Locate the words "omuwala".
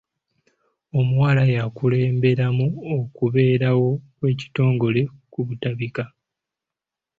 0.99-1.43